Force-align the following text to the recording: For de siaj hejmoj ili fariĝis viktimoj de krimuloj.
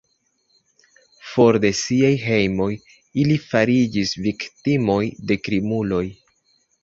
For 1.31 1.57
de 1.65 1.69
siaj 1.79 2.09
hejmoj 2.21 2.69
ili 3.23 3.37
fariĝis 3.45 4.15
viktimoj 4.29 4.99
de 5.33 5.37
krimuloj. 5.49 6.03